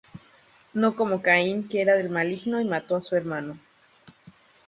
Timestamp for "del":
1.99-2.09